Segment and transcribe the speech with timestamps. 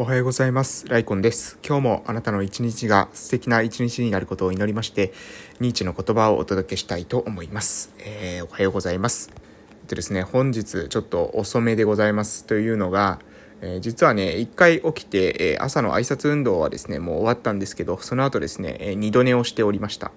[0.00, 0.88] おはようございます。
[0.88, 1.58] ライコンです。
[1.62, 5.12] 今日もあなたの一日が素敵な一日になることを祈りまして、
[5.60, 7.92] ニーチの言葉をお届けしたいと思います。
[7.98, 9.30] えー、おはようございます。
[9.30, 13.18] えっとですね、本日ちょっと遅めでございますというのが、
[13.60, 20.12] えー、実はね、一回起きて、えー、朝の挨拶運動はですね、もう終わったんですけど、その後ですね、え二度寝をしておりました。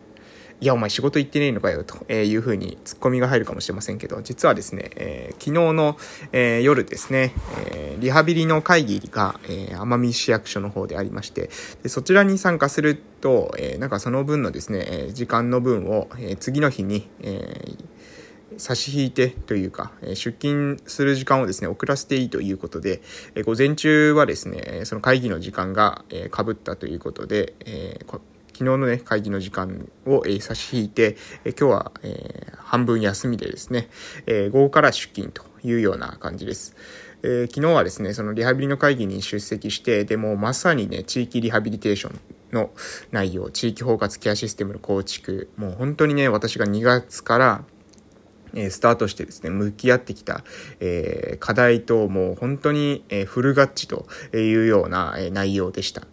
[0.61, 5.97] いや、お前仕事行ってねえのかよ、というふうにツッコミが入るかもしれませんけど、実はですね、えー、昨日の、
[6.31, 7.33] えー、夜ですね、
[7.71, 11.49] えー、リハビリの会議が、え奄美市役所の方でありまして、
[11.81, 17.75] でそちらに参加すると、えなんかその分のですね、え時間の分を、え次の日に、え
[18.57, 23.01] 差し引いてというか、出勤する時間をですね、遅らせていいということで、
[23.45, 27.53] 午前中はですね、その会議の時間が被ったということで、
[28.53, 33.89] 昨日のね、会議の時間を、えー、差し引いて、えー、今日は、えー、半分休みでですね、
[34.27, 36.75] えー、午後から出勤というような感じです。
[37.23, 42.19] えー、昨日はですね、そのリハビリの会議に出席して、でもまさにね、地域リハビリテーション
[42.51, 42.69] の
[43.11, 47.63] 内容、地域包括ケアシステムの構築、もう本当にね、私が2月から、
[48.55, 50.43] えスタートしてですね、向き合ってきた、
[50.79, 56.03] えー、課題ともう本当に、えー、フルガッチというような、えー、内容でした。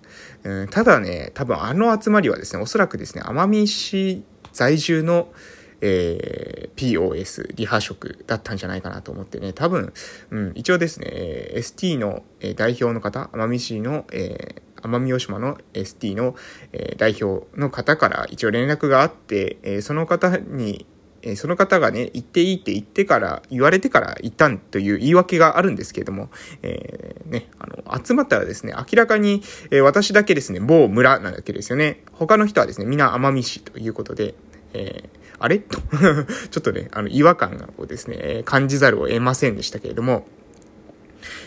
[0.45, 5.33] うん、ただね、多分あの集まりはですね、おそらくですね、奄美市在住の、
[5.81, 9.93] えー、POS、リハ職だったんじゃないかなと思ってね、多分、
[10.31, 11.07] うん、一応ですね、
[11.55, 12.23] ST の
[12.57, 16.35] 代表の方、奄美市の、えー、奄美大島の ST の、
[16.73, 20.87] え、代表の方から一応連絡があって、え、その方に、
[21.23, 26.31] えその方がね、行っていいって言ってから、言われてから行ったんという言い訳があるんですけれども、
[26.63, 32.03] えー、ね、あの、集まったらですね、明らかに、え、私だけですね、某村なわけですよね。
[32.13, 34.35] 他の人はですね、皆奄美市ということで、
[34.73, 35.59] えー、あれ？
[35.59, 35.79] と
[36.51, 40.27] ちょっとね、あの、違和感をですね、感じざるを得ませんでしたけれども、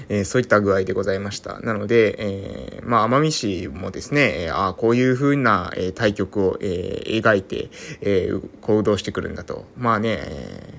[0.10, 1.60] えー、そういった具合でございました。
[1.60, 7.70] なので、えー、まあ、奄美市もですね、ああ、こういう風な、えー、対局を、えー、描いて、
[8.02, 9.66] えー、行動してくるんだと。
[9.78, 10.74] まあね、え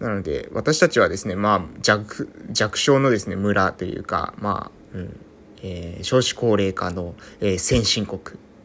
[0.00, 5.20] ー、なので、私たちはですね、まあ、弱、弱小のですね、村というか、まあ、うん、
[5.62, 8.20] えー、少子高齢化の、えー、先進国。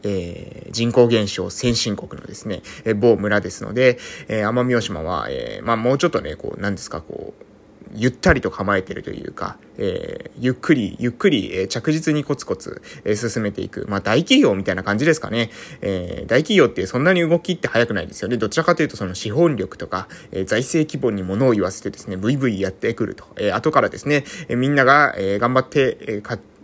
[0.08, 3.98] えー、人口減少先進国のですね、えー、某村ですので、
[4.28, 7.45] えー、奄美大島は、えー、まあもうちょっとね、こう、なんですか、こう、
[7.96, 13.86] ゆったりと構えてるというか、えー、ゆっくり、ゆっくり、えー、着実にコツコツ、えー、進めていく。
[13.88, 15.50] まあ、大企業みたいな感じですかね。
[15.80, 18.36] えー、大企業ってそんなに動きって早くないですよね。
[18.36, 23.24] どちらかというと、その資本力とか、えー、財政規模に物を言わせてですね、ブイブイやってくると。
[23.36, 26.56] えー、後からですね、えー、みんなが、えー、頑張って、えー、買って、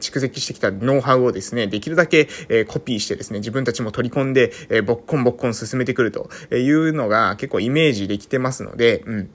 [0.00, 9.30] 蓄積してきたノウハウをですね、できるだけ、えコピーしてですね、自分たちも取り込んで、えボッコンボッコン進めてくるというのが結構イメージできてますので、うん。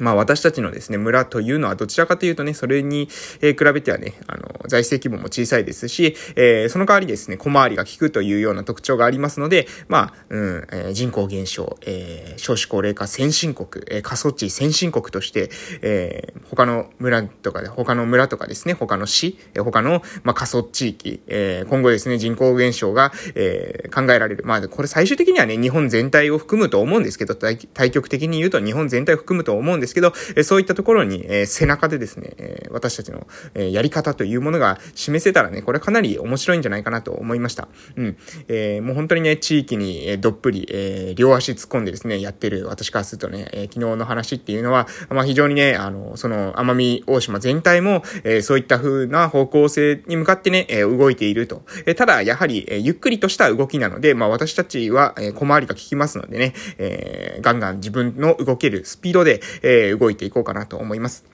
[0.00, 3.08] まあ私たちのですね、村というのはどちらかというとね、それに、
[3.42, 15.50] え比べてはね、あの、財政規模も小さいですし、えー、その代わりですね、小回りが効くというような特徴がありますので、まあ、うん、えー、人口減少、えー、少子高齢化先進国、えー、過疎地先進国として、
[15.82, 24.44] えー、他の村とかで、他の村とかですね、他の市、えー、他の、まあ、過疎地域、えー、今後ですね、人口減少が、えー、考えられる。
[24.46, 37.66] まあ、これ最終的にはね、日本全体を含むと思うんですけど、対極的に言うと日本全体を含むと思うんですけど、えそういったところに、え背中でですね、え私たちの、えやり方というものがが示せたらね、これかなり面白いんじゃないかなと思いました。
[37.96, 38.16] うん。
[38.46, 51.62] えー、もう本当にね、地域に、えどっぷり、えー、両足突っ込んでですね、やってる私からするとね、えー、昨日の話っていうのは、まあ非常にね、あの、その奄美大島全体も、えー、そういった風な方向性に向かってね、えー、動いていると。
[51.86, 61.24] えー、ただ、やはり、えー、ゆっくりとした動きなので、まあ私たちは、えー、小回りが効きますのでね、えー、ガンガン自分の動けるスピードで、えー、動いていこうかなと思います。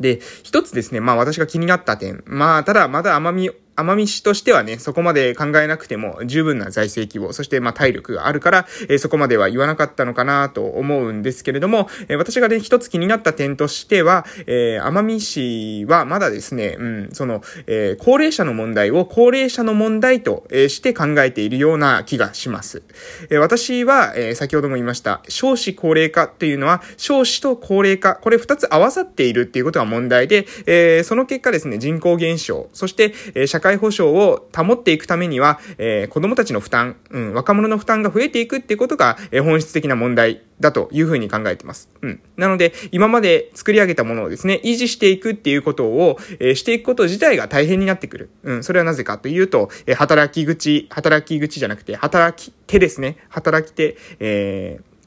[0.00, 2.22] で、一つですね、まあ私が気になった点。
[2.26, 22.82] まあ、ただまだ奄美奄美市としてはね、そこまで考えなくても十分な財政規模、そしてまあ体力があるから、えー、そこまでは言わなかったのかなと思うんですけれども、えー、私がね、一つ気になった点としては、えー、奄美市はまだですね、うん、その、えー、高齢者の問題を高齢者の問題と、えー、して考えているような気がします。
[23.30, 41.88] えー、私は、えー、先ほども言いました、少子高齢化っていうのは、少子と高齢化、これ二つ合わさっているっていうことが問題で、えー、その結果ですね、人口減少、そして、えー、社会会保障を保っていくためには、えー、子供たちの負担、うん、若者の負担が増えていくっていうことが、えー、本質的な問題だというふうに考えています。
[42.02, 42.20] うん。
[42.36, 48.30] なので、今まで作り上げたものをですね、維持していくっていうことを、えー、していくこと自体が大変になってくる。
[48.42, 48.64] うん。
[48.64, 53.18] それはなぜかというと、えー、働き口、働き口じゃなくて、働き手ですね。
[53.28, 54.97] 働き手、えー、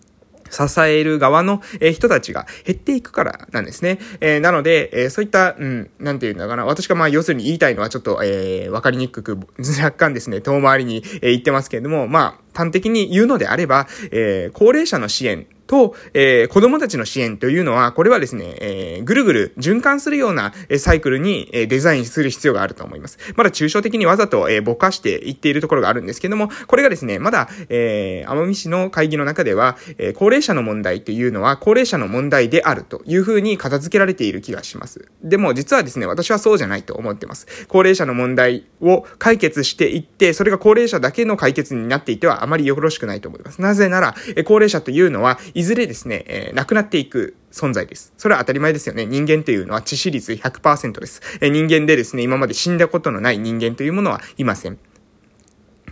[0.51, 3.99] 支える側の、え人たちが減っていくからなんですね。
[4.19, 6.65] えー、なので、えー、そういった、うん、なんていうんだかな。
[6.65, 23.17] 私がまあ要するに言いたいのはちょっと、えー、わかりにくく、若干ですね、遠回りに、え、言ってますけれども、まあ、端的に言うのであれば、え、高齢者の支援と、えー、子供たちの支援というのは、これはですね、えー、ぐるぐる循環するようなサイクルにデザインする必要があると思います。
[23.37, 35.07] まだ抽象的にわざと、えー、ぼかしていっているところがあるんですけども、これがですね、まだ、えー、奄美市の会議の中では、えー、高齢者の問題というのは、高齢者の問題であるというふうに片付けられている気がします。
[35.23, 37.47] でも、実はですね、私はそうじゃないと思ってます。
[37.69, 43.61] 高齢者の問題を解決していって、それが高齢者だけの解決になっていてはあまりよろしくないと思います。
[43.61, 48.13] なぜなら、え高齢者というのは、いずれですね、えー、なくなっていく存在です。
[48.17, 49.05] それは当たり前ですよね。
[49.05, 51.21] 人間というのは致死率100%です。
[51.39, 54.79] えー、人間でですね、今まで死んだことのない人間というものはいません。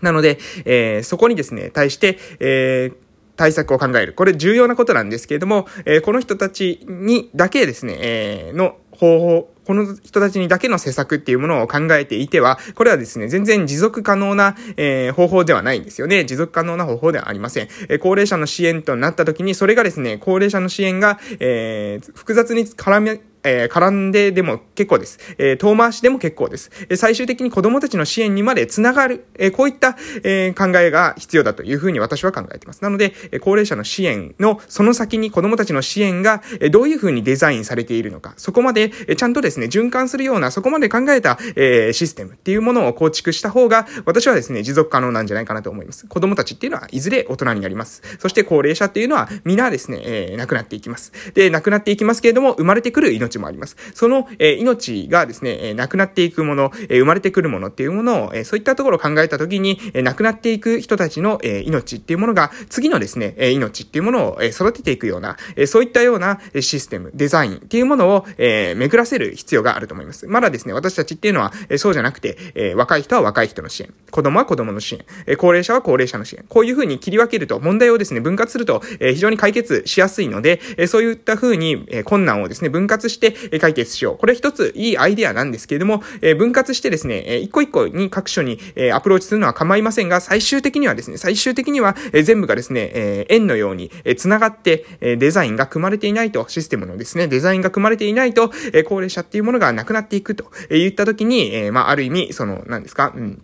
[0.02, 2.96] なので、えー、そこにですね、対して、えー、
[3.36, 4.14] 対策を考える。
[4.14, 16.26] これ重要なことなんですけれども、えー、この人たちにだけですね、えー、の方法、この人たちにだけの施策っていうものを考えていては、これはですね、全然持続可能な、えー、方法ではないんですよね。
[16.26, 17.70] 持続可能な方法ではありません。
[17.88, 25.20] えー、高齢者の支援となった時に、それがですね、高齢者の支援が、えー、複雑に絡め、えー、絡んででも結構です。
[25.38, 26.72] えー、遠回しでも結構です。
[26.90, 32.82] えー、最終的に子供たちの支援にまでつながる、え、こういった、え、考えが必要だというふうに私は考えています。
[32.84, 46.08] なので、え、高齢者の支援のその先に子供たちの支援が、え、どういうふうにデザインされているのか、そこまで、え、ちゃんとですね、循環するような、そこまで考えた、え、システムっていうものを構築した方が、私はですね、持続可能なんじゃないかなと思います。
[46.08, 48.02] 子供たちっていうのはいずれ大人になります。
[48.20, 51.12] そして高齢者っていうのは皆ですね、え、亡くなっていきます。
[51.34, 53.76] で、亡くなっていきますけれども、生まれてくる命もあります。
[53.94, 70.28] その、えー、命がですね、えー、亡くなっていくもの、えー、生まれてくるものっていうものを、えー、そういったところを考えたときに、えー、亡くなっていく人たちの、えー、命っていうものが、次のですね、えー、命っていうものを、えー、育てていくような、えー、そういったようなシステム、デザインっていうものを、えー、巡らせる必要があると思います。
[70.28, 84.18] まだですね、私たちっていうのは、えー、そうじゃなくて、えー、若い人は若い人の支援、子供は子供の支援、えー、高齢者は高齢者の支援、こういうふうに切り分けると、問題をですね、分割すると、えー、非常に解決しやすいので、えー、そういったふうに、えー、困難をですね、分割して、えー、解決しよう。
[84.18, 103.42] これ一ついいアイデアなんですけれども、え、分割してですね、えー、一個一個に各所に、え、アプローチするのは構いませんが、最終的にはですね、最終的には、え、全部がですね、え、円のように、え、繋がって、え、デザインが組まれていないと、システムのですね、デザインが組まれていないと、え、高齢者っていうものがなくなっていくと、え、言ったときに、え、まあ、ある意味、その、何ですか、うん。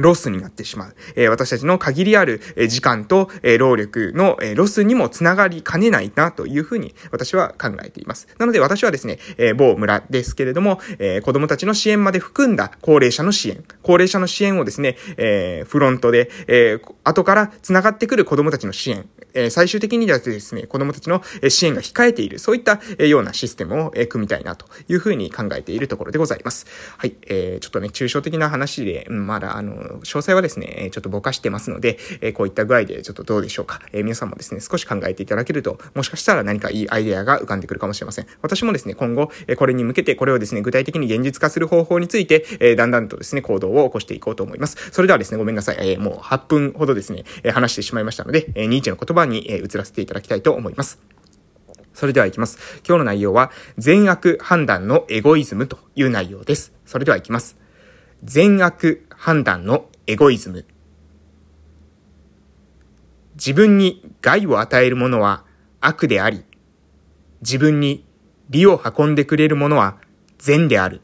[0.00, 0.94] ロスになってしまう。
[1.16, 8.28] え、私たちの限りある、時間と、労力の、ロスにもつながりかねないなというふうに私は考えています。
[8.38, 26.66] なので私はですね、え某村ですけれども、え子供たちの支援まで含んだ高齢者の支援、高齢者の支援をですね、えフロントで、え後から繋がってくる子供たちの支援、え最終的にですね、子供たちの支援が控えている、そういったようなシステムを組みたいなというふうに考えているところでございます。
[26.96, 33.80] はい、えー、ちょっとね、抽象的な話で、まだあの、詳細はですね、ちょっとぼかしてますので、えこういった具合でちょっとどうでしょうか。
[33.92, 38.26] え皆さんもですね、少し考えていただけると、もしかしたら何かいいアイデアが浮かんでくるかもしれません。
[38.42, 44.76] 私もですね、今後、これに向けて、これをですね、具体的に現実化する方法について、えだんだんとですね、行動を起こしていこうと思います。
[44.92, 45.76] それではですね、ごめんなさい。
[45.80, 51.00] えもう8分ほどですね、話してしまいましたので、えニーチェの言葉に、え移らせていただきたいと思います。
[51.94, 52.58] それでは行きます。
[52.86, 56.72] 今日の内容は、善悪判断のエゴイズムという内容です。
[56.86, 57.56] それでは行きます。
[58.24, 60.66] 善悪判断のエゴイズム。
[63.34, 65.44] 自分に害を与えるものは
[65.80, 66.44] 悪であり、
[67.40, 68.04] 自分に
[68.50, 69.96] 利を運んでくれるものは
[70.38, 71.00] 善である。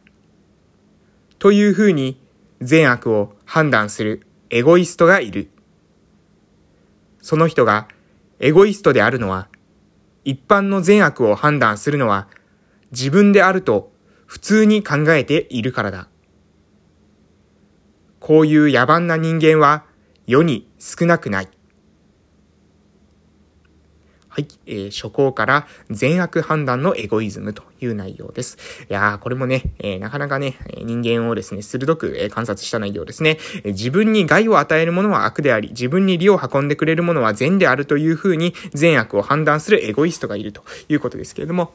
[1.39, 2.21] というふうに
[2.61, 5.49] 善悪を判断するエゴイストがいる。
[7.23, 7.89] その人が
[8.41, 9.49] エゴイストであるのは、
[10.27, 12.27] 一般の善悪を判断するのは
[12.91, 13.93] 自分であると
[14.27, 16.09] 普通に考えているからだ。
[18.19, 19.85] こういう野蛮な人間は
[20.27, 21.49] 世に少なくない。
[24.37, 28.59] はい、えー、初行から善悪判断のエゴイズムという内容です。
[28.91, 33.73] いやー、これもね、えー、なかなかね、人間をですね、鋭く、えー、観察した内容ですね、えー。
[33.73, 41.73] 自分に害を与えるものは悪であり、自分に利を運んでくれるものは善であるというふうに善悪を判断するエゴイストがいるということですけれども、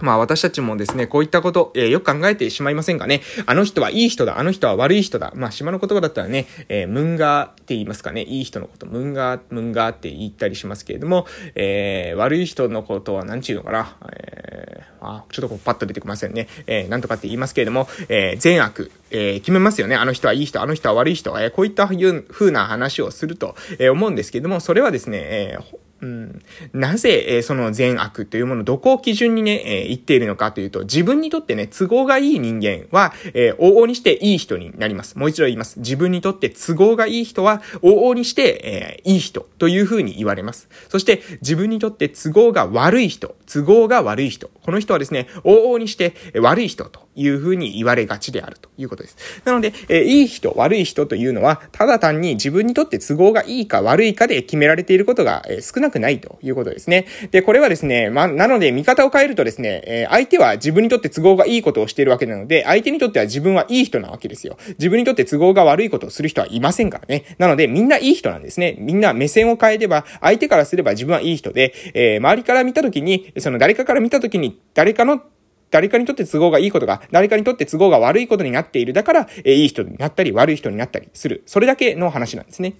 [0.00, 3.22] まあ私たちもですね、こういったこと、えー、よく考えてしまいませんかね。
[3.46, 5.32] あの人はいい人だ、あの人は悪い人だ。
[5.34, 8.22] まあ島の言葉だったらね、えー、ムンガーって言いますかね。
[8.22, 13.96] いい人のこと、ムンガー、ムンガーって言ったりしますけれども、えー、悪い人のことは何ちゅうのかな。
[14.12, 16.48] えー、あ、ちょっとこうパッと出てきませんね。
[16.66, 19.96] えー、なんとかって言いますけれども、えー、善悪、えー、決めますよね。
[19.96, 21.30] あの人はいい人、あの人は悪い人。
[21.40, 26.42] えー、こういった風な話をすると、えー、思うんですけれども、それはですね、えーうん、
[26.72, 35.18] なぜ、えー、その善悪というもの、どこを基準にね、えー、言っているのかというと、自分にとってね、都合がいい人間は、えー、往々にしていい人になります。
[35.18, 35.78] もう一度言います。
[35.78, 40.68] 自分にとって都合がいい人は、往々にして、えー、いい人というふうに言われます。
[40.88, 49.16] そして、自分にとって都合が悪い人、都合が悪い人、この人はですね、往々にして悪い人というふうに言われがちであるということです。
[49.44, 57.06] なので、えー、いい人、悪い人というのは、ただ単に自分にとって都合がいいか悪いかで決められていることが、えー、少なくないということですね。
[57.30, 64.56] で、これはですね、ま、なので見方を変えるとですね、えー、相手は自分にとって都合がいいことをしているわけなので、相手にとっては自分はいい人なわけですよ。
[64.78, 67.24] 自分にとって都合が悪いことをする人はいませんからね。
[67.38, 68.76] なので、みんないい人なんですね。
[68.78, 75.22] みんな目線を変えれば、相手からすれば自分はいい人で、えー、周りから見たときに、その誰かから見たときに、誰かの
[75.70, 78.92] 誰かにとって都合がいいことが、誰かにとって都合が悪いことになっている。
[78.92, 81.42] だから、え、いい人になったり、悪い人になったりする。
[81.46, 82.74] それだけの話なんですね。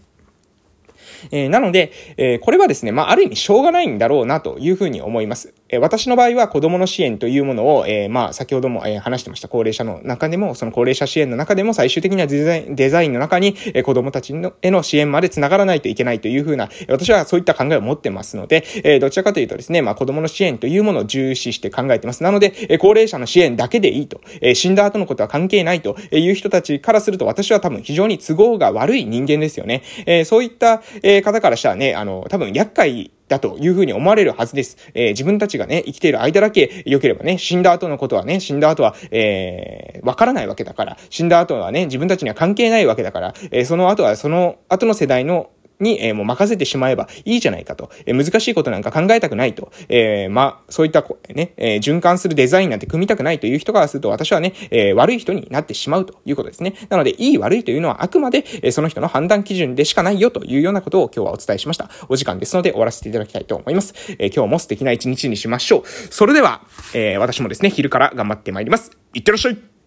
[1.31, 5.55] えー、なので、えー、これはですね、まあ、ある意味しょうがないんだろうなというふうに思います。
[5.71, 22.23] え、私の場合は子供の支援というものを、えまあ、先ほども、え話してました高齢者の中でも、その高齢者支援の中でも最終的にはデザイン、デザインの中に、え子供たちのへの支援まで繋がらないといけないというふうな、私はそういった考えを持ってますので、えどちらかというとですね、まあ、子供の支援というものを重視して考えてます。
[22.23, 29.83] なので、え高齢者の支援だけでいいと、え死んだ後のことは関係ないという人たちからすると、私は多分非常に都合が悪い人間ですよね。
[30.07, 34.77] えそういった、え方からしたらね、あの、多分厄介だというふうに思われるはずです。
[34.93, 47.91] えー、自分たちがね、生きている間だけ良ければね、死んだ後のことはね、死んだ後は、えー、わからないわけだから、死んだ後はね、自分たちには関係ないわけだから、えー、その後はその後の世代のに、えー、もう任せてしまえばいいじゃないかと。
[48.07, 49.73] えー、難しいことなんか考えたくないと。
[49.89, 56.75] えー、まあ、そういった、ね、えー、循環するデザインなんて組みたくないという人からすると、私はね、えー、悪い人になってしまうということですね。
[56.89, 61.91] なので、いい悪いというのはあくまで、えー、その人の判断基準でしかないよというようなことを今日はお伝えしました。
[62.09, 63.95] お時間ですので終わらせていただきたいと思います。
[64.19, 65.83] えー、今日も素敵な一日にしましょう。
[65.87, 66.63] それでは、
[66.95, 68.91] えー、私もですね、昼から頑張ってまいります。
[69.15, 69.80] いってらっしゃい